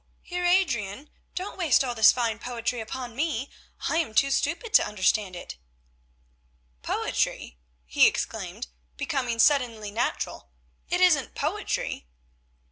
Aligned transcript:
Heer 0.23 0.43
Adrian, 0.45 1.11
don't 1.35 1.59
waste 1.59 1.83
all 1.83 1.93
this 1.93 2.11
fine 2.11 2.39
poetry 2.39 2.79
upon 2.79 3.15
me. 3.15 3.51
I 3.81 3.97
am 3.97 4.15
too 4.15 4.31
stupid 4.31 4.73
to 4.73 4.83
understand 4.83 5.35
it." 5.35 5.57
"Poetry!" 6.81 7.59
he 7.85 8.07
exclaimed, 8.07 8.65
becoming 8.97 9.37
suddenly 9.37 9.91
natural, 9.91 10.49
"it 10.89 11.01
isn't 11.01 11.35
poetry." 11.35 12.07